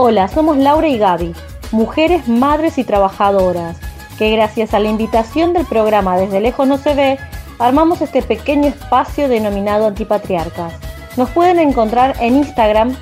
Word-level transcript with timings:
Hola, 0.00 0.28
somos 0.28 0.56
Laura 0.56 0.86
y 0.86 0.96
Gaby, 0.96 1.34
mujeres, 1.72 2.28
madres 2.28 2.78
y 2.78 2.84
trabajadoras, 2.84 3.78
que 4.16 4.30
gracias 4.30 4.72
a 4.72 4.78
la 4.78 4.88
invitación 4.88 5.52
del 5.52 5.66
programa 5.66 6.16
Desde 6.16 6.38
Lejos 6.38 6.68
No 6.68 6.78
Se 6.78 6.94
Ve, 6.94 7.18
armamos 7.58 8.00
este 8.00 8.22
pequeño 8.22 8.68
espacio 8.68 9.28
denominado 9.28 9.88
Antipatriarcas. 9.88 10.72
Nos 11.16 11.30
pueden 11.30 11.58
encontrar 11.58 12.14
en 12.20 12.36
Instagram, 12.36 12.94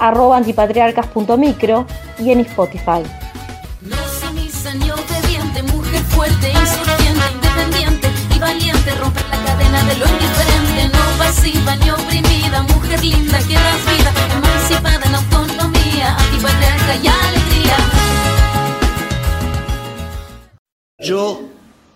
arroba 0.00 0.38
antipatriarcas.micro 0.38 1.86
y 2.18 2.32
en 2.32 2.40
Spotify. 2.40 3.04
No 3.82 3.96
pasiva 11.16 11.76
ni 11.76 11.90
oprimida, 11.90 12.62
mujer 12.62 13.00
linda 13.04 13.38
que 13.38 13.46
vida, 13.46 14.99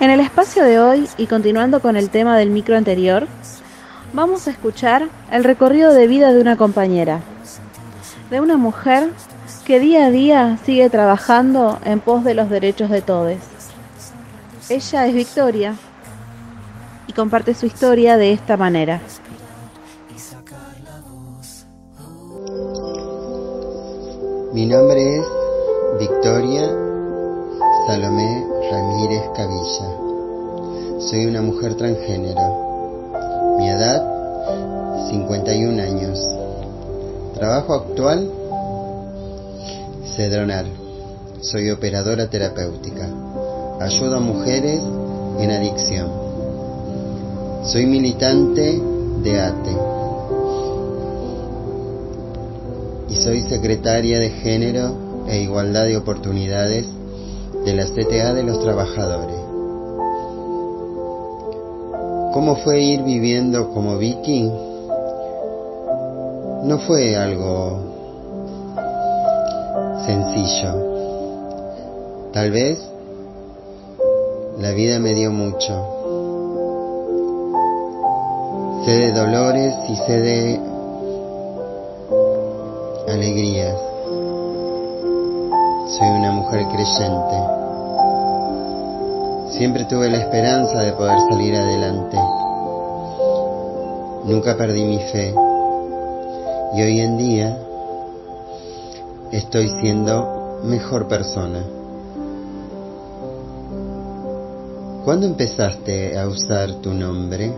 En 0.00 0.10
el 0.10 0.20
espacio 0.20 0.62
de 0.62 0.78
hoy, 0.78 1.08
y 1.18 1.26
continuando 1.26 1.80
con 1.80 1.96
el 1.96 2.08
tema 2.08 2.38
del 2.38 2.50
micro 2.50 2.76
anterior, 2.76 3.26
vamos 4.12 4.46
a 4.46 4.52
escuchar 4.52 5.08
el 5.32 5.42
recorrido 5.42 5.92
de 5.92 6.06
vida 6.06 6.32
de 6.32 6.40
una 6.40 6.56
compañera, 6.56 7.20
de 8.30 8.40
una 8.40 8.56
mujer 8.56 9.10
que 9.66 9.80
día 9.80 10.06
a 10.06 10.10
día 10.10 10.56
sigue 10.64 10.88
trabajando 10.88 11.80
en 11.84 11.98
pos 11.98 12.22
de 12.22 12.34
los 12.34 12.48
derechos 12.48 12.90
de 12.90 13.02
todos. 13.02 13.38
Ella 14.68 15.06
es 15.08 15.14
Victoria 15.14 15.74
y 17.08 17.12
comparte 17.12 17.52
su 17.54 17.66
historia 17.66 18.16
de 18.16 18.32
esta 18.32 18.56
manera. 18.56 19.00
Mi 24.52 24.64
nombre 24.64 25.16
es 25.16 25.26
Victoria 25.98 26.68
Salomé 27.88 28.57
Ramírez 28.70 29.22
Cavilla. 29.34 31.00
Soy 31.00 31.26
una 31.26 31.40
mujer 31.40 31.74
transgénero. 31.76 33.56
Mi 33.58 33.68
edad, 33.70 35.08
51 35.08 35.82
años. 35.82 36.18
Trabajo 37.34 37.74
actual, 37.74 38.30
Cedronar. 40.14 40.66
Soy 41.40 41.70
operadora 41.70 42.28
terapéutica. 42.28 43.08
Ayudo 43.80 44.16
a 44.16 44.20
mujeres 44.20 44.82
en 45.38 45.50
adicción. 45.50 46.10
Soy 47.64 47.86
militante 47.86 48.82
de 49.22 49.40
ATE. 49.40 49.76
Y 53.08 53.16
soy 53.16 53.40
secretaria 53.42 54.18
de 54.18 54.30
Género 54.30 55.24
e 55.26 55.40
Igualdad 55.40 55.84
de 55.84 55.96
Oportunidades 55.96 56.97
de 57.64 57.74
la 57.74 57.84
CTA 57.86 58.34
de 58.34 58.42
los 58.42 58.60
Trabajadores. 58.60 59.38
¿Cómo 62.32 62.56
fue 62.56 62.80
ir 62.80 63.02
viviendo 63.02 63.70
como 63.72 63.96
Vicky? 63.98 64.50
No 66.64 66.78
fue 66.86 67.16
algo 67.16 67.78
sencillo. 70.06 70.88
Tal 72.32 72.50
vez 72.50 72.78
la 74.58 74.72
vida 74.72 74.98
me 74.98 75.14
dio 75.14 75.30
mucho. 75.30 75.94
Sé 78.84 78.92
de 78.92 79.12
dolores 79.12 79.74
y 79.88 79.96
sé 79.96 80.20
de 80.20 80.60
alegrías. 83.08 83.87
Soy 85.88 86.06
una 86.06 86.32
mujer 86.32 86.66
creyente. 86.66 87.36
Siempre 89.56 89.86
tuve 89.86 90.10
la 90.10 90.18
esperanza 90.18 90.82
de 90.82 90.92
poder 90.92 91.18
salir 91.30 91.56
adelante. 91.56 92.18
Nunca 94.26 94.54
perdí 94.58 94.84
mi 94.84 94.98
fe. 94.98 95.34
Y 96.74 96.82
hoy 96.82 97.00
en 97.00 97.16
día 97.16 97.58
estoy 99.32 99.70
siendo 99.80 100.60
mejor 100.64 101.08
persona. 101.08 101.64
¿Cuándo 105.06 105.24
empezaste 105.24 106.18
a 106.18 106.28
usar 106.28 106.70
tu 106.82 106.92
nombre? 106.92 107.50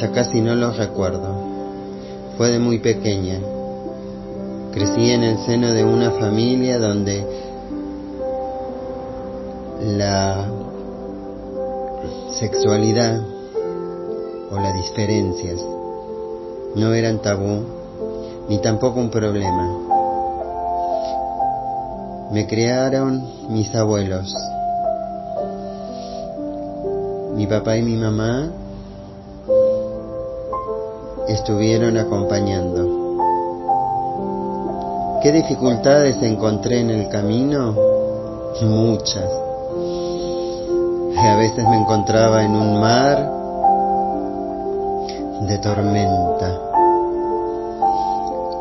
Ya 0.00 0.10
casi 0.10 0.40
no 0.40 0.56
lo 0.56 0.72
recuerdo. 0.72 1.32
Fue 2.36 2.50
de 2.50 2.58
muy 2.58 2.80
pequeña. 2.80 3.38
Crecí 4.72 5.10
en 5.10 5.24
el 5.24 5.38
seno 5.38 5.72
de 5.72 5.84
una 5.84 6.12
familia 6.12 6.78
donde 6.78 7.24
la 9.82 10.46
sexualidad 12.38 13.20
o 14.50 14.54
las 14.60 14.74
diferencias 14.74 15.60
no 16.76 16.94
eran 16.94 17.20
tabú 17.20 17.64
ni 18.48 18.58
tampoco 18.58 19.00
un 19.00 19.10
problema. 19.10 19.76
Me 22.30 22.46
crearon 22.46 23.24
mis 23.48 23.74
abuelos, 23.74 24.32
mi 27.34 27.46
papá 27.46 27.76
y 27.76 27.82
mi 27.82 27.96
mamá 27.96 28.50
estuvieron 31.28 31.96
acompañando. 31.96 32.89
¿Qué 35.22 35.32
dificultades 35.32 36.16
encontré 36.22 36.80
en 36.80 36.88
el 36.88 37.08
camino? 37.10 37.74
Muchas. 38.62 39.30
A 41.18 41.36
veces 41.36 41.62
me 41.68 41.76
encontraba 41.76 42.42
en 42.42 42.52
un 42.52 42.80
mar 42.80 43.30
de 45.46 45.58
tormenta, 45.58 46.58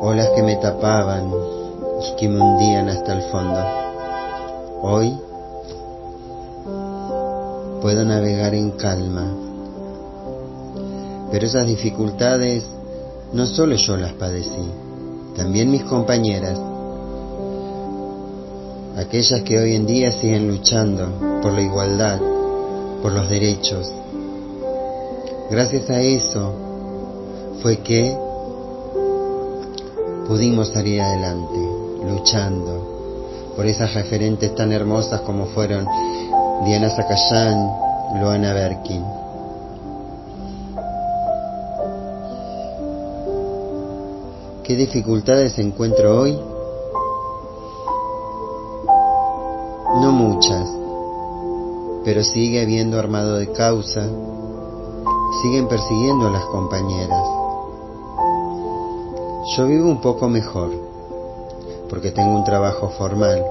olas 0.02 0.28
que 0.36 0.44
me 0.44 0.58
tapaban 0.58 1.32
y 1.32 2.16
que 2.18 2.28
me 2.28 2.42
hundían 2.42 2.90
hasta 2.90 3.14
el 3.14 3.22
fondo. 3.32 3.60
Hoy 4.82 5.18
puedo 7.82 8.04
navegar 8.04 8.54
en 8.54 8.72
calma. 8.72 9.34
Pero 11.32 11.46
esas 11.46 11.66
dificultades 11.66 12.66
no 13.32 13.46
solo 13.46 13.76
yo 13.76 13.96
las 13.96 14.12
padecí, 14.14 14.89
también 15.40 15.72
mis 15.72 15.86
compañeras, 15.86 16.60
aquellas 18.98 19.42
que 19.44 19.58
hoy 19.58 19.74
en 19.74 19.86
día 19.86 20.12
siguen 20.20 20.50
luchando 20.50 21.08
por 21.42 21.54
la 21.54 21.62
igualdad, 21.62 22.20
por 23.02 23.14
los 23.14 23.30
derechos. 23.30 23.90
Gracias 25.50 25.90
a 25.90 26.02
eso 26.02 26.54
fue 27.62 27.78
que 27.78 28.18
pudimos 30.28 30.74
salir 30.74 31.00
adelante, 31.00 31.60
luchando 32.06 33.54
por 33.56 33.66
esas 33.66 33.94
referentes 33.94 34.54
tan 34.56 34.74
hermosas 34.74 35.22
como 35.22 35.46
fueron 35.46 35.88
Diana 36.66 36.90
Zacayán, 36.90 37.72
Luana 38.20 38.52
Berkin. 38.52 39.19
¿Qué 44.70 44.76
dificultades 44.76 45.58
encuentro 45.58 46.20
hoy? 46.20 46.40
No 50.00 50.12
muchas, 50.12 50.70
pero 52.06 52.24
sigue 52.24 52.62
habiendo 52.62 53.00
armado 53.00 53.38
de 53.38 53.52
causa, 53.52 54.08
siguen 55.42 55.68
persiguiendo 55.68 56.28
a 56.28 56.30
las 56.30 56.46
compañeras. 56.46 57.28
Yo 59.58 59.66
vivo 59.66 59.90
un 59.90 60.02
poco 60.02 60.30
mejor, 60.30 60.70
porque 61.90 62.12
tengo 62.12 62.36
un 62.36 62.44
trabajo 62.44 62.90
formal. 62.90 63.44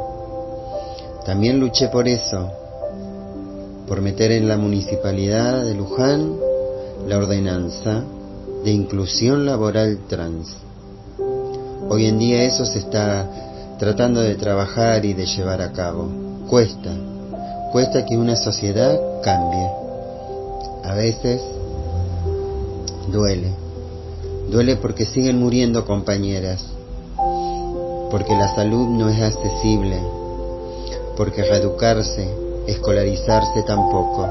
También 1.27 1.59
luché 1.59 1.89
por 1.89 2.07
eso, 2.07 2.49
por 3.89 4.01
meter 4.03 4.31
en 4.31 4.47
la 4.47 4.57
municipalidad 4.57 5.65
de 5.65 5.75
Luján 5.75 6.37
la 7.09 7.19
ordenanza 7.19 8.05
de 8.63 8.71
inclusión 8.71 9.45
laboral 9.47 9.99
trans. 10.07 10.68
Hoy 11.89 12.07
en 12.07 12.19
día 12.19 12.45
eso 12.45 12.65
se 12.65 12.79
está 12.79 13.27
tratando 13.79 14.21
de 14.21 14.35
trabajar 14.35 15.05
y 15.05 15.15
de 15.15 15.27
llevar 15.27 15.63
a 15.63 15.73
cabo. 15.73 16.09
Cuesta, 16.49 16.91
cuesta 17.73 18.05
que 18.05 18.17
una 18.17 18.37
sociedad 18.37 18.99
cambie. 19.23 19.71
A 20.85 20.95
veces 20.95 21.43
duele, 23.11 23.53
duele 24.51 24.77
porque 24.77 25.05
siguen 25.05 25.39
muriendo 25.39 25.85
compañeras, 25.85 26.65
porque 28.11 28.35
la 28.35 28.55
salud 28.55 28.89
no 28.89 29.09
es 29.09 29.21
accesible, 29.21 30.01
porque 31.17 31.43
reeducarse 31.43 32.49
escolarizarse 32.69 33.63
tampoco. 33.63 34.29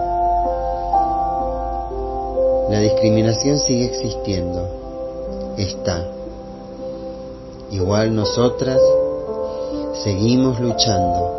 La 2.70 2.80
discriminación 2.80 3.58
sigue 3.58 3.86
existiendo, 3.86 5.56
está. 5.58 6.17
Igual 7.72 8.16
nosotras 8.16 8.80
seguimos 10.04 10.60
luchando. 10.60 11.34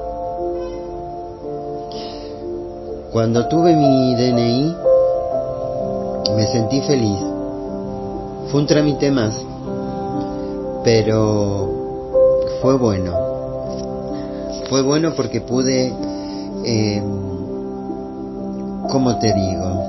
Cuando 3.13 3.49
tuve 3.49 3.75
mi 3.75 4.15
DNI 4.15 4.77
me 6.37 6.47
sentí 6.47 6.81
feliz. 6.83 7.19
Fue 8.51 8.61
un 8.61 8.67
trámite 8.67 9.11
más, 9.11 9.35
pero 10.85 11.69
fue 12.63 12.77
bueno. 12.77 13.13
Fue 14.69 14.83
bueno 14.83 15.15
porque 15.17 15.41
pude 15.41 15.93
eh, 16.65 17.03
¿cómo 18.91 19.19
te 19.19 19.33
digo? 19.33 19.85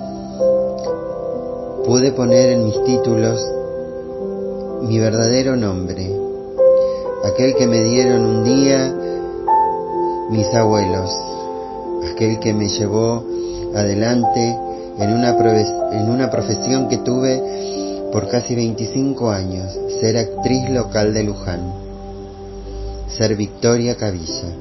Pude 1.86 2.12
poner 2.12 2.52
en 2.52 2.66
mis 2.66 2.84
títulos 2.84 3.40
mi 4.82 5.00
verdadero 5.00 5.56
nombre, 5.56 6.19
aquel 7.24 7.56
que 7.56 7.68
me 7.68 7.82
dieron 7.84 8.26
un 8.26 8.44
día 8.44 8.96
mis 10.30 10.54
abuelos, 10.54 11.10
aquel 12.12 12.40
que 12.40 12.54
me 12.54 12.70
llevó 12.70 13.24
adelante 13.76 14.58
en 15.00 15.14
una, 15.14 16.30
profesión 16.30 16.88
que 16.88 16.98
tuve 16.98 18.10
por 18.12 18.28
casi 18.28 18.56
25 18.56 19.32
años, 19.32 19.78
ser 20.00 20.18
actriz 20.18 20.70
local 20.70 21.14
de 21.14 21.24
Luján, 21.24 21.74
ser 23.08 23.36
Victoria 23.36 23.96
Cavilla. 23.96 24.56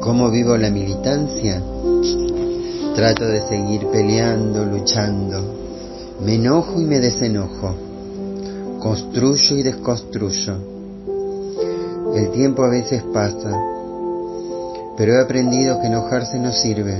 ¿Cómo 0.00 0.30
vivo 0.30 0.56
la 0.56 0.70
militancia? 0.70 1.60
Trato 2.94 3.26
de 3.26 3.42
seguir 3.48 3.86
peleando, 3.88 4.64
luchando. 4.64 5.42
Me 6.24 6.36
enojo 6.36 6.80
y 6.80 6.84
me 6.84 7.00
desenojo. 7.00 7.85
Construyo 8.86 9.56
y 9.56 9.62
desconstruyo. 9.62 10.54
El 12.14 12.30
tiempo 12.30 12.62
a 12.62 12.68
veces 12.68 13.02
pasa, 13.12 13.50
pero 14.96 15.12
he 15.12 15.20
aprendido 15.20 15.80
que 15.80 15.88
enojarse 15.88 16.38
no 16.38 16.52
sirve. 16.52 16.96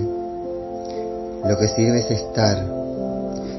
Lo 1.49 1.57
que 1.57 1.69
sirve 1.69 2.00
es 2.00 2.11
estar, 2.11 2.66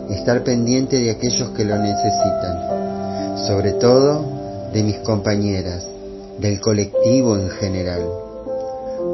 estar 0.10 0.44
pendiente 0.44 0.98
de 0.98 1.12
aquellos 1.12 1.52
que 1.52 1.64
lo 1.64 1.78
necesitan, 1.78 3.38
sobre 3.48 3.72
todo 3.74 4.26
de 4.74 4.84
mis 4.84 4.98
compañeras, 4.98 5.88
del 6.40 6.60
colectivo 6.60 7.38
en 7.38 7.50
general 7.50 8.02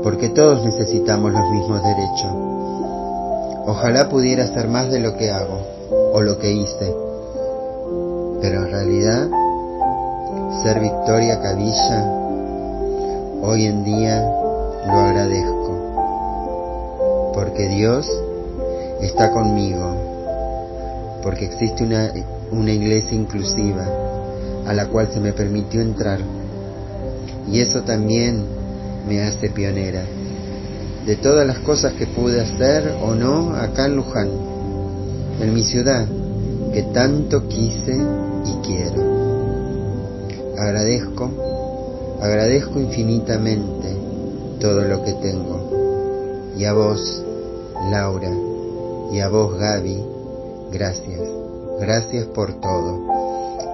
porque 0.02 0.30
todos 0.30 0.64
necesitamos 0.66 1.32
los 1.32 1.50
mismos 1.52 1.82
derechos. 1.82 2.34
Ojalá 3.66 4.10
pudiera 4.10 4.44
hacer 4.44 4.68
más 4.68 4.92
de 4.92 5.00
lo 5.00 5.16
que 5.16 5.32
hago 5.32 5.62
o 6.14 6.22
lo 6.22 6.38
que 6.40 6.52
hice, 6.52 6.94
pero 8.44 8.66
en 8.66 8.72
realidad 8.72 9.30
ser 10.64 10.80
Victoria 10.82 11.42
Cavilla 11.42 12.04
hoy 13.42 13.66
en 13.68 13.86
día 13.86 14.22
lo 14.86 14.92
agradezco, 14.92 17.32
porque 17.34 17.70
Dios 17.70 18.06
está 19.00 19.32
conmigo, 19.32 19.96
porque 21.24 21.46
existe 21.46 21.86
una, 21.86 22.12
una 22.52 22.74
iglesia 22.74 23.18
inclusiva 23.18 23.88
a 24.68 24.74
la 24.74 24.88
cual 24.88 25.08
se 25.08 25.22
me 25.22 25.32
permitió 25.32 25.80
entrar. 25.80 26.20
Y 27.50 27.62
eso 27.62 27.84
también 27.84 28.46
me 29.08 29.24
hace 29.24 29.52
pionera. 29.52 30.04
de 31.06 31.16
todas 31.16 31.48
las 31.48 31.60
cosas 31.60 31.94
que 31.94 32.08
pude 32.08 32.42
hacer 32.42 32.94
o 33.02 33.16
no 33.16 33.56
acá 33.56 33.86
en 33.86 33.96
Luján, 33.96 34.28
en 35.40 35.54
mi 35.54 35.64
ciudad, 35.64 36.06
que 36.74 36.84
tanto 36.84 37.48
quise 37.48 38.23
y 38.46 38.56
quiero. 38.66 39.02
Agradezco, 40.58 41.30
agradezco 42.22 42.80
infinitamente 42.80 43.98
todo 44.60 44.82
lo 44.82 45.04
que 45.04 45.14
tengo. 45.14 46.54
Y 46.58 46.66
a 46.66 46.74
vos, 46.74 47.24
Laura, 47.90 48.32
y 49.12 49.20
a 49.20 49.30
vos, 49.30 49.58
Gaby, 49.58 50.04
gracias. 50.72 51.22
Gracias 51.80 52.26
por 52.28 52.54
todo 52.62 53.02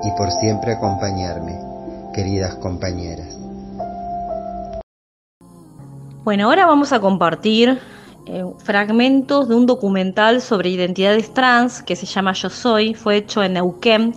y 0.03 0.11
por 0.17 0.31
siempre 0.31 0.73
acompañarme, 0.73 1.59
queridas 2.13 2.55
compañeras. 2.55 3.38
Bueno, 6.23 6.45
ahora 6.45 6.65
vamos 6.65 6.93
a 6.93 6.99
compartir 6.99 7.79
eh, 8.25 8.45
fragmentos 8.59 9.49
de 9.49 9.55
un 9.55 9.65
documental 9.65 10.41
sobre 10.41 10.69
identidades 10.69 11.33
trans 11.33 11.81
que 11.81 11.95
se 11.95 12.05
llama 12.05 12.33
Yo 12.33 12.49
Soy, 12.49 12.93
fue 12.93 13.17
hecho 13.17 13.41
en 13.43 13.53
Neuquén 13.53 14.13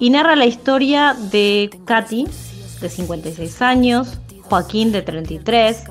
y 0.00 0.10
narra 0.10 0.34
la 0.34 0.46
historia 0.46 1.14
de 1.14 1.70
Katy, 1.84 2.26
de 2.80 2.88
56 2.88 3.62
años, 3.62 4.18
Joaquín, 4.48 4.90
de 4.90 5.02
33, 5.02 5.84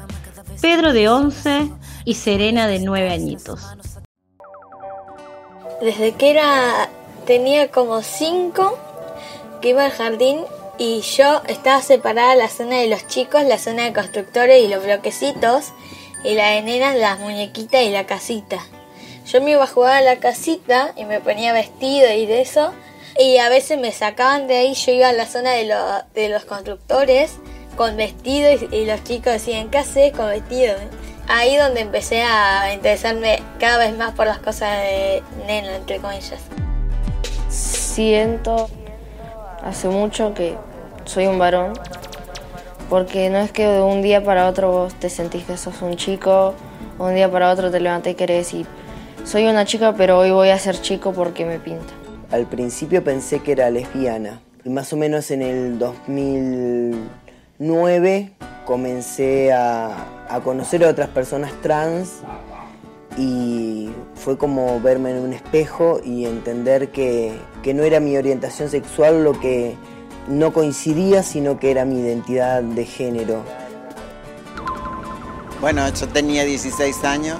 Pedro, 0.59 0.91
de 0.91 1.07
11 1.07 1.69
y 2.03 2.15
Serena, 2.15 2.67
de 2.67 2.79
9 2.79 3.11
añitos. 3.11 3.61
Desde 5.79 6.13
que 6.13 6.31
era 6.31 6.89
tenía 7.25 7.69
como 7.69 8.01
5 8.01 8.77
que 9.61 9.69
iba 9.69 9.85
al 9.85 9.91
jardín 9.91 10.39
y 10.79 11.01
yo 11.01 11.41
estaba 11.47 11.81
separada 11.81 12.35
la 12.35 12.49
zona 12.49 12.77
de 12.77 12.87
los 12.87 13.05
chicos, 13.07 13.43
la 13.43 13.59
zona 13.59 13.83
de 13.83 13.93
constructores 13.93 14.63
y 14.63 14.67
los 14.67 14.83
bloquecitos, 14.83 15.71
y 16.23 16.33
la 16.33 16.51
de 16.51 16.63
nenas, 16.63 16.95
las 16.95 17.19
muñequitas 17.19 17.83
y 17.83 17.91
la 17.91 18.05
casita. 18.05 18.57
Yo 19.25 19.41
me 19.41 19.51
iba 19.51 19.63
a 19.63 19.67
jugar 19.67 19.97
a 19.97 20.01
la 20.01 20.17
casita 20.17 20.93
y 20.95 21.05
me 21.05 21.19
ponía 21.19 21.53
vestido 21.53 22.11
y 22.11 22.25
de 22.25 22.41
eso, 22.41 22.73
y 23.19 23.37
a 23.37 23.49
veces 23.49 23.77
me 23.77 23.91
sacaban 23.91 24.47
de 24.47 24.55
ahí, 24.55 24.73
yo 24.73 24.93
iba 24.93 25.09
a 25.09 25.13
la 25.13 25.25
zona 25.25 25.51
de, 25.51 25.69
de 26.13 26.29
los 26.29 26.45
constructores 26.45 27.33
con 27.75 27.97
vestido 27.97 28.49
y, 28.71 28.85
los 28.85 29.03
chicos 29.03 29.33
decían, 29.33 29.69
¿qué 29.69 29.79
haces 29.79 30.13
con 30.13 30.27
vestido? 30.27 30.73
Ahí 31.27 31.57
donde 31.57 31.81
empecé 31.81 32.21
a 32.21 32.73
interesarme 32.73 33.43
cada 33.59 33.77
vez 33.77 33.97
más 33.97 34.13
por 34.13 34.25
las 34.25 34.39
cosas 34.39 34.71
de 34.83 35.21
nena, 35.45 35.75
entre 35.75 35.99
comillas. 35.99 36.39
Siento 37.49 38.69
hace 39.63 39.89
mucho 39.89 40.33
que 40.33 40.55
soy 41.03 41.27
un 41.27 41.37
varón, 41.37 41.73
porque 42.89 43.29
no 43.29 43.39
es 43.39 43.51
que 43.51 43.67
de 43.67 43.81
un 43.81 44.01
día 44.01 44.23
para 44.23 44.47
otro 44.47 44.71
vos 44.71 44.93
te 44.93 45.09
sentís 45.09 45.43
que 45.43 45.57
sos 45.57 45.81
un 45.81 45.97
chico, 45.97 46.53
un 46.97 47.15
día 47.15 47.29
para 47.29 47.51
otro 47.51 47.69
te 47.69 47.81
levanté 47.81 48.11
y 48.11 48.15
querés 48.15 48.45
decir, 48.45 48.65
soy 49.25 49.45
una 49.45 49.65
chica, 49.65 49.93
pero 49.97 50.17
hoy 50.19 50.31
voy 50.31 50.49
a 50.49 50.57
ser 50.57 50.79
chico 50.79 51.11
porque 51.11 51.43
me 51.43 51.59
pinta. 51.59 51.98
Al 52.31 52.45
principio 52.45 53.03
pensé 53.03 53.39
que 53.39 53.53
era 53.53 53.71
lesbiana, 53.71 54.39
y 54.63 54.69
más 54.69 54.93
o 54.93 54.97
menos 54.97 55.31
en 55.31 55.41
el 55.41 55.79
2009 55.79 58.33
comencé 58.65 59.51
a, 59.51 60.05
conocer 60.43 60.85
a 60.85 60.89
otras 60.89 61.09
personas 61.09 61.51
trans 61.63 62.17
y 63.17 63.89
fue 64.13 64.37
como 64.37 64.79
verme 64.79 65.09
en 65.09 65.17
un 65.17 65.33
espejo 65.33 66.01
y 66.05 66.25
entender 66.25 66.89
que, 66.89 67.35
que 67.63 67.73
no 67.73 67.81
era 67.81 67.99
mi 67.99 68.15
orientación 68.15 68.69
sexual 68.69 69.23
lo 69.23 69.39
que 69.39 69.75
no 70.27 70.53
coincidía, 70.53 71.23
sino 71.23 71.59
que 71.59 71.71
era 71.71 71.83
mi 71.83 71.99
identidad 71.99 72.61
de 72.61 72.85
género. 72.85 73.41
Bueno, 75.61 75.89
yo 75.89 76.07
tenía 76.09 76.45
16 76.45 77.03
años 77.05 77.39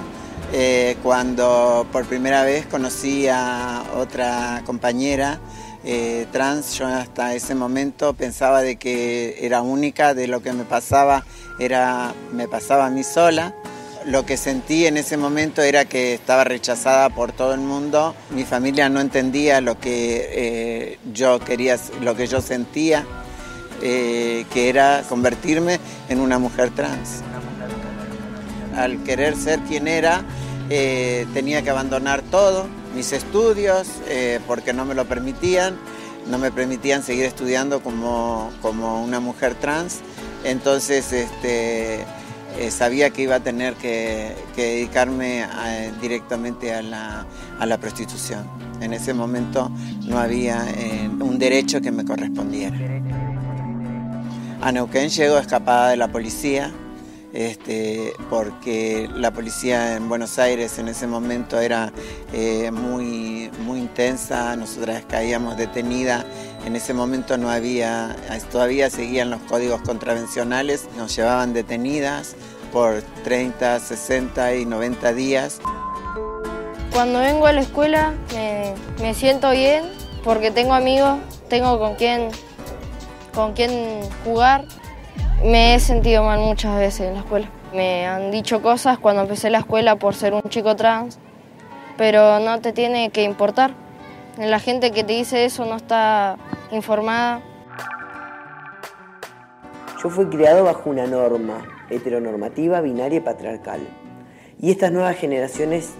eh, 0.52 0.96
cuando 1.02 1.86
por 1.92 2.04
primera 2.06 2.42
vez 2.42 2.66
conocí 2.66 3.28
a 3.28 3.84
otra 3.96 4.62
compañera 4.66 5.38
eh, 5.84 6.26
trans. 6.32 6.74
Yo 6.74 6.86
hasta 6.86 7.34
ese 7.34 7.54
momento 7.54 8.14
pensaba 8.14 8.60
de 8.60 8.76
que 8.76 9.38
era 9.40 9.62
única, 9.62 10.12
de 10.14 10.26
lo 10.26 10.42
que 10.42 10.52
me 10.52 10.64
pasaba 10.64 11.24
era 11.58 12.14
me 12.32 12.48
pasaba 12.48 12.86
a 12.86 12.90
mí 12.90 13.04
sola 13.04 13.54
lo 14.06 14.24
que 14.24 14.38
sentí 14.38 14.86
en 14.86 14.96
ese 14.96 15.18
momento 15.18 15.60
era 15.60 15.84
que 15.84 16.14
estaba 16.14 16.42
rechazada 16.42 17.10
por 17.10 17.32
todo 17.32 17.52
el 17.52 17.60
mundo. 17.60 18.14
Mi 18.30 18.44
familia 18.44 18.88
no 18.88 18.98
entendía 18.98 19.60
lo 19.60 19.78
que 19.78 20.26
eh, 20.32 20.98
yo 21.12 21.38
quería, 21.38 21.78
lo 22.00 22.16
que 22.16 22.26
yo 22.26 22.40
sentía, 22.40 23.04
que 23.78 24.68
era 24.68 25.02
convertirme 25.06 25.80
en 26.08 26.20
una 26.20 26.38
mujer 26.38 26.70
trans. 26.70 27.22
Al 28.76 29.02
querer 29.02 29.36
ser 29.36 29.60
quien 29.60 29.88
era, 29.88 30.22
eh, 30.68 31.26
tenía 31.34 31.62
que 31.62 31.70
abandonar 31.70 32.22
todo, 32.22 32.66
mis 32.94 33.12
estudios, 33.12 33.88
porque 34.46 34.72
no 34.72 34.84
me 34.84 34.94
lo 34.94 35.04
permitían, 35.06 35.78
no 36.28 36.38
me 36.38 36.50
permitían 36.50 37.02
seguir 37.02 37.24
estudiando 37.24 37.82
como, 37.82 38.50
como 38.60 39.02
una 39.04 39.20
mujer 39.20 39.54
trans. 39.54 40.00
Entonces, 40.44 41.12
este, 41.12 42.04
eh, 42.58 42.70
sabía 42.70 43.10
que 43.10 43.22
iba 43.22 43.36
a 43.36 43.40
tener 43.40 43.74
que, 43.74 44.36
dedicarme 44.56 45.46
directamente 46.00 46.74
a 46.74 46.82
la, 46.82 47.78
prostitución. 47.78 48.46
En 48.80 48.92
ese 48.92 49.14
momento 49.14 49.70
no 50.06 50.18
había 50.18 50.64
eh, 50.70 51.08
un 51.08 51.38
derecho 51.38 51.80
que 51.80 51.90
me 51.90 52.04
correspondiera. 52.04 52.76
A 54.60 54.72
Neuquén 54.72 55.08
llegó 55.08 55.38
escapada 55.38 55.90
de 55.90 55.96
la 55.96 56.08
policía, 56.08 56.70
este, 57.32 58.12
porque 58.28 59.08
la 59.14 59.30
policía 59.30 59.96
en 59.96 60.08
Buenos 60.08 60.38
Aires 60.38 60.78
en 60.78 60.88
ese 60.88 61.06
momento 61.06 61.60
era 61.60 61.92
eh, 62.32 62.70
muy, 62.70 63.50
muy 63.64 63.80
intensa, 63.80 64.56
nosotras 64.56 65.04
caíamos 65.08 65.56
detenidas, 65.56 66.24
en 66.64 66.76
ese 66.76 66.92
momento 66.92 67.38
no 67.38 67.50
había, 67.50 68.16
todavía 68.50 68.90
seguían 68.90 69.30
los 69.30 69.40
códigos 69.42 69.80
contravencionales, 69.82 70.88
nos 70.96 71.14
llevaban 71.14 71.52
detenidas 71.52 72.34
por 72.72 73.02
30, 73.24 73.80
60 73.80 74.54
y 74.56 74.64
90 74.66 75.12
días. 75.12 75.60
Cuando 76.92 77.20
vengo 77.20 77.46
a 77.46 77.52
la 77.52 77.60
escuela 77.60 78.12
me, 78.32 78.74
me 79.00 79.14
siento 79.14 79.50
bien 79.52 79.84
porque 80.24 80.50
tengo 80.50 80.74
amigos, 80.74 81.18
tengo 81.48 81.78
con 81.78 81.94
quién, 81.94 82.28
con 83.32 83.52
quién 83.54 84.00
jugar 84.24 84.64
me 85.44 85.74
he 85.74 85.80
sentido 85.80 86.22
mal 86.24 86.40
muchas 86.40 86.78
veces 86.78 87.08
en 87.08 87.14
la 87.14 87.20
escuela. 87.20 87.48
Me 87.74 88.06
han 88.06 88.30
dicho 88.30 88.62
cosas 88.62 88.98
cuando 88.98 89.22
empecé 89.22 89.50
la 89.50 89.58
escuela 89.58 89.96
por 89.96 90.14
ser 90.14 90.34
un 90.34 90.42
chico 90.42 90.76
trans, 90.76 91.18
pero 91.96 92.40
no 92.40 92.60
te 92.60 92.72
tiene 92.72 93.10
que 93.10 93.22
importar. 93.22 93.72
La 94.38 94.58
gente 94.58 94.90
que 94.90 95.04
te 95.04 95.12
dice 95.12 95.44
eso 95.44 95.64
no 95.64 95.76
está 95.76 96.36
informada. 96.70 97.42
Yo 100.02 100.08
fui 100.08 100.26
criado 100.26 100.64
bajo 100.64 100.88
una 100.88 101.06
norma 101.06 101.62
heteronormativa, 101.90 102.80
binaria 102.80 103.18
y 103.18 103.20
patriarcal. 103.20 103.80
Y 104.60 104.70
estas 104.70 104.92
nuevas 104.92 105.16
generaciones 105.16 105.94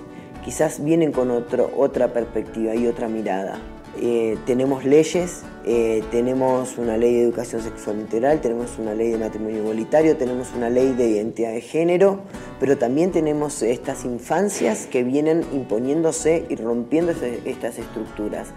quizás 0.44 0.82
vienen 0.82 1.12
con 1.12 1.30
otro, 1.30 1.70
otra 1.76 2.08
perspectiva 2.12 2.74
y 2.74 2.86
otra 2.86 3.08
mirada. 3.08 3.58
Eh, 4.00 4.38
tenemos 4.46 4.84
leyes, 4.84 5.42
eh, 5.64 6.02
tenemos 6.10 6.78
una 6.78 6.96
ley 6.96 7.14
de 7.14 7.22
educación 7.22 7.62
sexual 7.62 8.00
integral, 8.00 8.40
tenemos 8.40 8.78
una 8.78 8.94
ley 8.94 9.10
de 9.10 9.18
matrimonio 9.18 9.58
igualitario, 9.58 10.16
tenemos 10.16 10.48
una 10.56 10.70
ley 10.70 10.92
de 10.92 11.08
identidad 11.08 11.52
de 11.52 11.60
género, 11.60 12.20
pero 12.58 12.78
también 12.78 13.12
tenemos 13.12 13.62
estas 13.62 14.04
infancias 14.04 14.86
que 14.86 15.02
vienen 15.02 15.44
imponiéndose 15.52 16.46
y 16.48 16.56
rompiendo 16.56 17.12
estas 17.44 17.78
estructuras. 17.78 18.48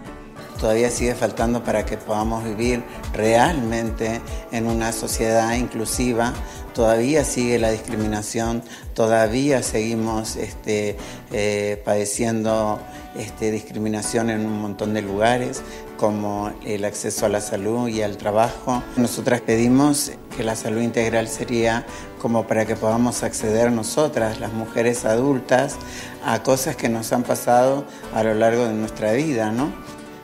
Todavía 0.60 0.88
sigue 0.90 1.14
faltando 1.14 1.62
para 1.62 1.84
que 1.84 1.96
podamos 1.96 2.44
vivir 2.44 2.82
realmente 3.12 4.20
en 4.50 4.66
una 4.66 4.92
sociedad 4.92 5.54
inclusiva 5.54 6.32
todavía 6.74 7.24
sigue 7.24 7.58
la 7.58 7.70
discriminación, 7.70 8.62
todavía 8.92 9.62
seguimos 9.62 10.36
este, 10.36 10.96
eh, 11.32 11.80
padeciendo 11.84 12.80
este, 13.16 13.50
discriminación 13.50 14.28
en 14.28 14.44
un 14.44 14.60
montón 14.60 14.92
de 14.92 15.00
lugares, 15.00 15.62
como 15.96 16.52
el 16.64 16.84
acceso 16.84 17.26
a 17.26 17.28
la 17.28 17.40
salud 17.40 17.88
y 17.88 18.02
al 18.02 18.16
trabajo. 18.16 18.82
Nosotras 18.96 19.40
pedimos 19.40 20.12
que 20.36 20.42
la 20.44 20.56
salud 20.56 20.80
integral 20.80 21.28
sería 21.28 21.86
como 22.18 22.46
para 22.46 22.66
que 22.66 22.74
podamos 22.74 23.22
acceder 23.22 23.70
nosotras, 23.70 24.40
las 24.40 24.52
mujeres 24.52 25.04
adultas, 25.04 25.76
a 26.24 26.42
cosas 26.42 26.76
que 26.76 26.88
nos 26.88 27.12
han 27.12 27.22
pasado 27.22 27.84
a 28.14 28.22
lo 28.22 28.34
largo 28.34 28.64
de 28.64 28.72
nuestra 28.72 29.12
vida, 29.12 29.52
¿no? 29.52 29.72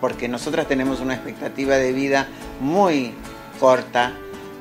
Porque 0.00 0.28
nosotras 0.28 0.66
tenemos 0.66 1.00
una 1.00 1.14
expectativa 1.14 1.76
de 1.76 1.92
vida 1.92 2.26
muy 2.60 3.12
corta, 3.60 4.14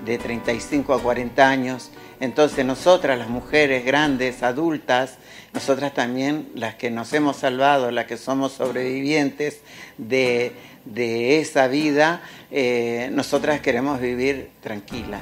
de 0.05 0.17
35 0.17 0.93
a 0.93 1.01
40 1.01 1.47
años. 1.47 1.91
Entonces 2.19 2.65
nosotras, 2.65 3.17
las 3.17 3.29
mujeres 3.29 3.85
grandes, 3.85 4.43
adultas, 4.43 5.17
nosotras 5.53 5.93
también, 5.93 6.49
las 6.53 6.75
que 6.75 6.91
nos 6.91 7.13
hemos 7.13 7.37
salvado, 7.37 7.91
las 7.91 8.05
que 8.05 8.17
somos 8.17 8.51
sobrevivientes 8.51 9.61
de, 9.97 10.53
esa 10.95 11.67
vida, 11.67 12.21
eh, 12.51 13.09
nosotras 13.11 13.61
queremos 13.61 13.99
vivir 13.99 14.49
tranquilas. 14.61 15.21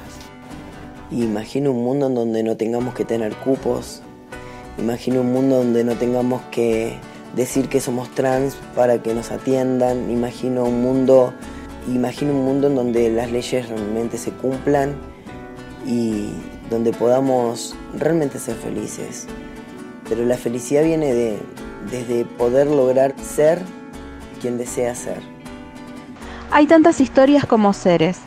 Imagino 1.10 1.72
un 1.72 1.84
mundo 1.84 2.06
en 2.06 2.14
donde 2.14 2.42
no 2.42 2.56
tengamos 2.56 2.94
que 2.94 3.04
tener 3.04 3.34
cupos, 3.36 4.02
Imagino 4.78 5.22
un 5.22 5.32
mundo 5.32 5.56
donde 5.56 5.82
no 5.82 5.96
tengamos 5.96 6.40
que 6.52 6.94
decir 7.34 7.68
que 7.68 7.80
somos 7.80 8.08
trans 8.14 8.56
para 8.76 9.02
que 9.02 9.12
nos 9.12 9.32
atiendan. 9.32 10.08
Imagino 10.08 10.64
un 10.64 10.82
mundo, 10.82 11.34
imagino 11.88 12.32
un 12.32 12.44
mundo 12.44 12.68
en 12.68 12.76
donde 12.76 13.10
las 13.10 13.32
leyes 13.32 13.68
realmente 13.68 14.18
se 14.18 14.30
cumplan 14.30 14.94
y 15.84 16.30
donde 16.70 16.92
podamos 16.92 17.74
realmente 17.92 18.38
ser 18.38 18.54
felices. 18.54 19.26
Pero 20.08 20.24
la 20.24 20.36
felicidad 20.36 20.84
viene 20.84 21.12
de, 21.12 21.38
desde 21.90 22.24
poder 22.24 22.68
lograr 22.68 23.16
ser 23.20 23.60
quien 24.40 24.58
desea 24.58 24.94
ser. 24.94 25.37
Hay 26.50 26.66
tantas 26.66 27.02
historias 27.02 27.44
como 27.44 27.74
seres. 27.74 28.20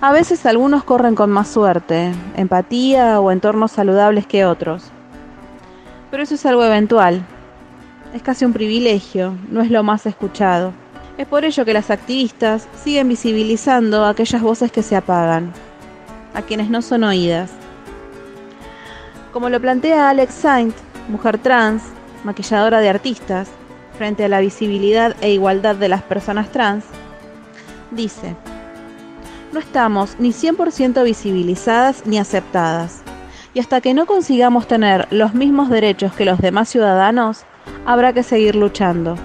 A 0.00 0.12
veces 0.12 0.46
algunos 0.46 0.84
corren 0.84 1.16
con 1.16 1.28
más 1.30 1.48
suerte, 1.48 2.12
empatía 2.36 3.20
o 3.20 3.32
entornos 3.32 3.72
saludables 3.72 4.28
que 4.28 4.46
otros. 4.46 4.84
Pero 6.10 6.22
eso 6.22 6.36
es 6.36 6.46
algo 6.46 6.64
eventual. 6.64 7.22
Es 8.14 8.22
casi 8.22 8.44
un 8.44 8.52
privilegio, 8.52 9.34
no 9.50 9.60
es 9.60 9.72
lo 9.72 9.82
más 9.82 10.06
escuchado. 10.06 10.72
Es 11.18 11.26
por 11.26 11.44
ello 11.44 11.64
que 11.64 11.74
las 11.74 11.90
activistas 11.90 12.68
siguen 12.82 13.08
visibilizando 13.08 14.06
aquellas 14.06 14.40
voces 14.40 14.70
que 14.70 14.84
se 14.84 14.94
apagan, 14.94 15.52
a 16.32 16.42
quienes 16.42 16.70
no 16.70 16.80
son 16.80 17.02
oídas. 17.02 17.50
Como 19.32 19.48
lo 19.48 19.60
plantea 19.60 20.10
Alex 20.10 20.32
Saint, 20.32 20.74
mujer 21.08 21.38
trans, 21.38 21.82
maquilladora 22.22 22.80
de 22.80 22.88
artistas, 22.88 23.48
frente 23.98 24.24
a 24.24 24.28
la 24.28 24.40
visibilidad 24.40 25.14
e 25.20 25.32
igualdad 25.32 25.74
de 25.74 25.88
las 25.88 26.02
personas 26.02 26.50
trans, 26.50 26.84
dice, 27.90 28.36
no 29.52 29.58
estamos 29.58 30.16
ni 30.18 30.30
100% 30.30 31.02
visibilizadas 31.04 32.06
ni 32.06 32.18
aceptadas, 32.18 33.02
y 33.52 33.60
hasta 33.60 33.80
que 33.80 33.94
no 33.94 34.06
consigamos 34.06 34.68
tener 34.68 35.08
los 35.10 35.34
mismos 35.34 35.70
derechos 35.70 36.12
que 36.12 36.24
los 36.24 36.38
demás 36.38 36.68
ciudadanos, 36.68 37.44
habrá 37.84 38.12
que 38.12 38.22
seguir 38.22 38.54
luchando. 38.54 39.16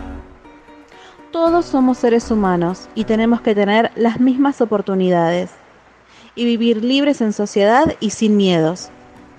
Todos 1.32 1.66
somos 1.66 1.98
seres 1.98 2.32
humanos 2.32 2.88
y 2.96 3.04
tenemos 3.04 3.42
que 3.42 3.54
tener 3.54 3.92
las 3.96 4.20
mismas 4.20 4.62
oportunidades 4.62 5.52
y 6.34 6.46
vivir 6.46 6.84
libres 6.84 7.22
en 7.22 7.34
sociedad 7.34 7.94
y 8.00 8.12
sin 8.12 8.38
miedos, 8.38 8.90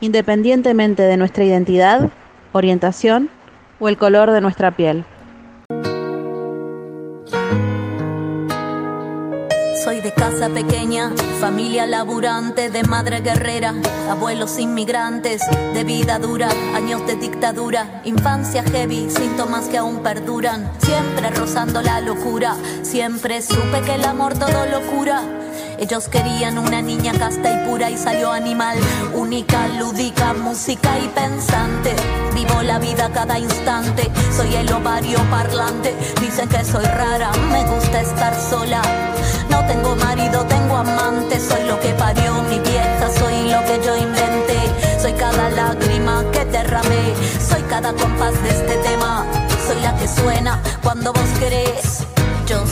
independientemente 0.01 1.03
de 1.03 1.17
nuestra 1.17 1.45
identidad, 1.45 2.11
orientación 2.53 3.31
o 3.81 3.89
el 3.89 3.97
color 3.97 4.31
de 4.31 4.41
nuestra 4.41 4.71
piel. 4.71 5.05
Soy 9.85 10.01
de 10.01 10.13
casa 10.13 10.49
pequeña, 10.49 11.13
familia 11.41 11.87
laburante, 11.87 12.71
de 12.71 12.83
madre 12.83 13.21
guerrera, 13.21 13.75
abuelos 14.11 14.59
inmigrantes, 14.59 15.43
de 15.75 15.85
vida 15.85 16.19
dura, 16.19 16.49
años 16.75 17.07
de 17.07 17.17
dictadura, 17.17 18.01
infancia 18.05 18.63
heavy, 18.63 19.11
síntomas 19.11 19.69
que 19.69 19.79
aún 19.79 20.03
perduran, 20.03 20.71
siempre 20.79 21.31
rozando 21.31 21.83
la 21.83 22.01
locura, 22.01 22.57
siempre 22.83 23.43
supe 23.43 23.83
que 23.85 23.95
el 23.95 24.05
amor 24.05 24.35
todo 24.39 24.67
lo 24.67 24.81
cura. 24.91 25.36
Ellos 25.79 26.09
querían 26.09 26.59
una 26.59 26.81
niña 26.81 27.13
casta 27.19 27.53
y 27.53 27.67
pura 27.67 27.91
y 27.91 27.99
salió 27.99 28.33
animal, 28.33 28.79
única, 29.15 29.69
lúdica, 29.79 30.33
música 30.33 30.99
y 30.99 31.09
pensante. 31.09 31.95
Vivo 32.35 32.63
la 32.63 32.79
vida 32.79 33.11
cada 33.13 33.39
instante, 33.39 34.11
soy 34.35 34.55
el 34.55 34.73
ovario 34.73 35.19
parlante. 35.31 35.95
Dicen 36.21 36.49
que 36.49 36.65
soy 36.65 36.85
rara, 36.85 37.31
me 37.51 37.63
gusta 37.65 38.01
estar 38.01 38.35
sola. 38.41 38.81
No 39.51 39.65
tengo 39.67 39.95
marido, 39.97 40.45
tengo 40.47 40.77
amante, 40.77 41.39
soy 41.39 41.65
lo 41.65 41.79
que 41.81 41.91
parió 41.91 42.43
mi 42.45 42.59
vieja, 42.59 43.11
soy 43.19 43.51
lo 43.51 43.61
que 43.67 43.81
yo 43.85 43.97
inventé. 43.97 44.99
Soy 45.01 45.13
cada 45.13 45.51
lágrima 45.51 46.25
que 46.33 46.45
derramé, 46.47 47.15
soy 47.39 47.61
cada 47.63 47.93
compás 47.93 48.43
de 48.43 48.49
este 48.49 48.77
tema, 48.79 49.27
soy 49.67 49.81
la 49.83 49.95
que 49.97 50.09
suena 50.09 50.63
cuando 50.83 51.13
vos 51.13 51.29
querés. 51.39 52.05
Yo 52.47 52.65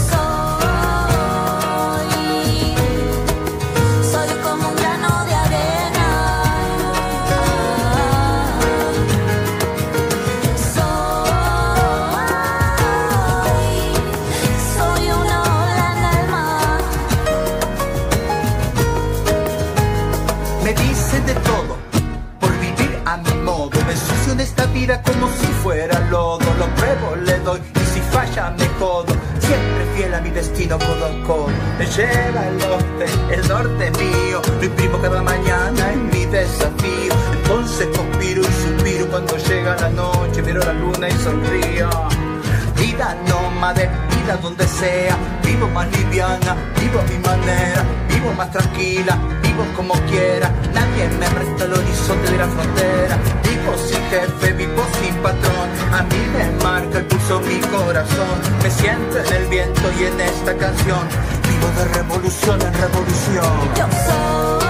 Siempre 30.15 30.15
fiel 30.15 30.15
a 30.15 30.21
mi 30.21 30.31
destino, 30.31 30.79
codo. 31.27 31.49
Me 31.79 31.87
lleva 31.87 32.47
el 32.47 32.59
norte, 32.59 33.07
el 33.33 33.49
norte 33.49 33.91
mío. 33.99 34.43
Lo 34.59 34.65
imprimo 34.65 34.99
cada 35.01 35.23
mañana 35.23 35.93
en 35.93 36.07
mi 36.11 36.25
desafío. 36.27 37.15
Entonces 37.33 37.89
conspiro 37.97 38.43
y 38.43 38.45
suspiro 38.45 39.07
cuando 39.09 39.37
llega 39.37 39.77
la 39.77 39.89
noche. 39.91 40.43
Miro 40.43 40.61
la 40.61 40.73
luna 40.73 41.09
y 41.09 41.13
sonrío. 41.13 41.91
Vida 42.77 43.17
nómade, 43.29 43.91
vida 44.17 44.37
donde 44.37 44.67
sea. 44.67 45.17
Vivo 45.43 45.69
más 45.69 45.89
liviana, 45.97 46.57
vivo 46.81 47.01
a 47.01 47.05
mi 47.05 47.19
manera. 47.19 47.85
Vivo 48.09 48.33
más 48.35 48.51
tranquila, 48.53 49.19
vivo 49.43 49.65
como 49.77 49.95
quiera. 50.07 50.51
Nadie 50.73 51.09
me 51.19 51.29
resta 51.29 51.65
el 51.65 51.73
horizonte 51.73 52.31
de 52.31 52.39
la 52.39 52.47
frontera. 52.47 53.19
Vivo 53.43 53.77
sin 53.79 54.03
jefe, 54.11 54.53
vivo 54.53 54.85
sin 55.01 55.15
patrón. 55.17 55.69
A 55.93 56.03
mí 56.03 56.21
me 56.37 56.65
marca 56.65 56.99
el 56.99 57.07
pulso 57.25 57.41
mi 57.41 57.61
corazón. 57.61 58.41
Me 58.63 58.71
siento 58.71 59.19
en 59.19 59.33
el 59.35 59.47
viento 59.49 59.83
y 59.99 60.05
en 60.05 60.21
esta 60.21 60.57
canción. 60.57 61.09
Vivo 61.49 61.69
de 61.79 61.85
revolución 61.95 62.61
en 62.63 62.75
revolución. 62.75 64.64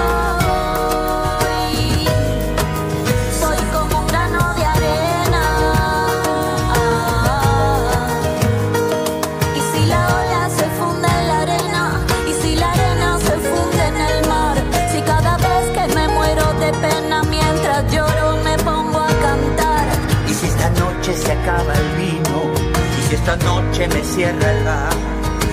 que 23.88 23.94
me 23.94 24.04
cierra 24.04 24.50
el 24.50 24.64
bar. 24.64 24.92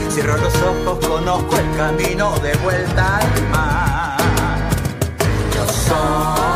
Cierro 0.10 0.38
los 0.38 0.56
ojos, 0.56 1.06
conozco 1.06 1.58
el 1.58 1.78
camino 1.78 2.38
de 2.40 2.54
vuelta 2.58 3.18
al 3.18 3.50
mar. 3.50 4.18
Yo 5.56 5.68
soy. 5.68 6.51